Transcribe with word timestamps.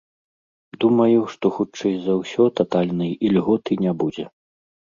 Думаю, 0.85 1.19
што 1.33 1.45
хутчэй 1.59 1.93
за 2.05 2.13
ўсё 2.21 2.47
татальнай 2.61 3.15
ільготы 3.31 3.81
не 3.87 3.95
будзе. 4.03 4.25